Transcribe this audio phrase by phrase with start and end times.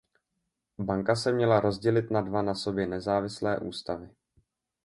[0.79, 4.09] Banka se měla rozdělit na dva na sobě nezávislé ústavy.